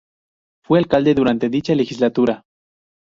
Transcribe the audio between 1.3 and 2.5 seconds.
dicha legislatura.